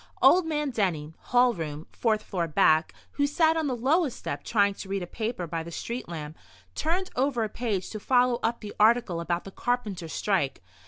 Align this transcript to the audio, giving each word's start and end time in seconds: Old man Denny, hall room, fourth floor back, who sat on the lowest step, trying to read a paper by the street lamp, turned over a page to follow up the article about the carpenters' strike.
Old 0.19 0.47
man 0.47 0.71
Denny, 0.71 1.13
hall 1.19 1.53
room, 1.53 1.85
fourth 1.91 2.23
floor 2.23 2.47
back, 2.47 2.91
who 3.11 3.27
sat 3.27 3.55
on 3.55 3.67
the 3.67 3.75
lowest 3.75 4.17
step, 4.17 4.43
trying 4.43 4.73
to 4.73 4.89
read 4.89 5.03
a 5.03 5.05
paper 5.05 5.45
by 5.45 5.61
the 5.61 5.69
street 5.69 6.09
lamp, 6.09 6.35
turned 6.73 7.11
over 7.15 7.43
a 7.43 7.49
page 7.49 7.87
to 7.91 7.99
follow 7.99 8.39
up 8.41 8.61
the 8.61 8.73
article 8.79 9.21
about 9.21 9.43
the 9.43 9.51
carpenters' 9.51 10.11
strike. 10.13 10.63